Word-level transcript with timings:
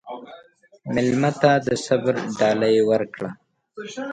مېلمه 0.93 1.31
ته 1.41 1.51
د 1.65 1.67
صبر 1.85 2.15
ډالۍ 2.39 2.75
ورکړه. 2.89 3.29